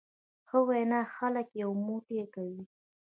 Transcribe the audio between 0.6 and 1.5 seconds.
وینا خلک